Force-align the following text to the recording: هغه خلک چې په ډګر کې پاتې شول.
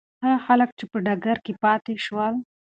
هغه 0.23 0.37
خلک 0.45 0.69
چې 0.77 0.85
په 0.91 0.97
ډګر 1.05 1.37
کې 1.45 1.53
پاتې 1.63 1.93
شول. 2.05 2.33